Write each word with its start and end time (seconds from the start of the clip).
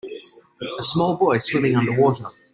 A 0.79 0.81
small 0.81 1.15
boy 1.15 1.37
swimming 1.37 1.75
underwater 1.75 2.25